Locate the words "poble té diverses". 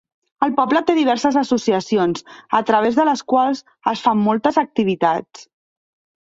0.59-1.35